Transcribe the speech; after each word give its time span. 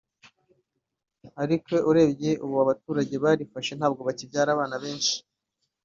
Ariko 1.43 1.73
urebye 1.89 2.31
ubu 2.43 2.55
abaturage 2.63 3.13
ubu 3.15 3.23
barifashe 3.25 3.71
ntabwo 3.75 4.01
bakibyara 4.07 4.49
abana 4.53 4.75
benshi 4.83 5.15